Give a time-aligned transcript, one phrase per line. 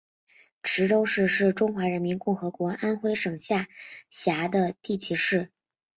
[0.63, 3.67] 池州市是中华人民共和国安徽省下
[4.09, 5.51] 辖的地级市。